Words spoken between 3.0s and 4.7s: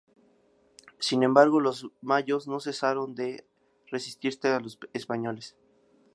de resistirse a